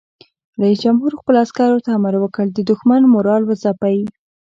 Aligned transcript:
رئیس 0.61 0.79
جمهور 0.85 1.11
خپلو 1.19 1.37
عسکرو 1.45 1.83
ته 1.85 1.89
امر 1.97 2.13
وکړ؛ 2.19 2.45
د 2.53 2.59
دښمن 2.69 3.01
مورال 3.13 3.41
وځپئ! 3.45 3.97